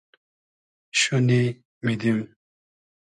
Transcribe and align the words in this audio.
شونی 0.99 1.63
میدیم 1.83 2.35